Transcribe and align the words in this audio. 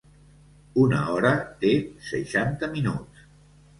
Una 0.83 1.01
hora 1.17 1.33
té 1.65 1.73
seixanta 2.09 2.71
minuts. 2.77 3.27